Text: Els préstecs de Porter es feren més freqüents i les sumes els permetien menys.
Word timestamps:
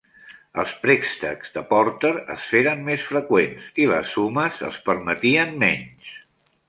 Els 0.61 0.71
préstecs 0.85 1.51
de 1.57 1.61
Porter 1.73 2.11
es 2.35 2.47
feren 2.53 2.81
més 2.87 3.03
freqüents 3.11 3.67
i 3.85 3.89
les 3.93 4.15
sumes 4.17 4.59
els 4.71 4.81
permetien 4.89 5.55
menys. 5.67 6.11